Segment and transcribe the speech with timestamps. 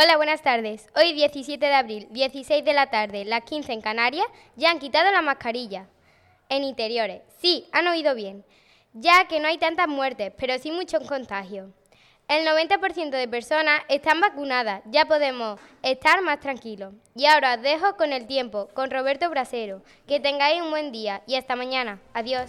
[0.00, 0.86] Hola, buenas tardes.
[0.94, 5.10] Hoy 17 de abril, 16 de la tarde, las 15 en Canarias, ya han quitado
[5.10, 5.88] la mascarilla.
[6.48, 7.22] En interiores.
[7.38, 8.44] Sí, han oído bien.
[8.92, 11.70] Ya que no hay tantas muertes, pero sí muchos contagios.
[12.28, 16.94] El 90% de personas están vacunadas, ya podemos estar más tranquilos.
[17.16, 19.82] Y ahora os dejo con el tiempo, con Roberto Brasero.
[20.06, 21.98] Que tengáis un buen día y hasta mañana.
[22.14, 22.46] Adiós.